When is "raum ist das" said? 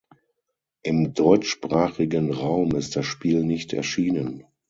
2.33-3.05